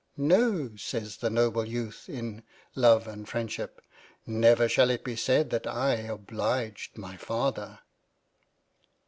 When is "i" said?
5.67-5.93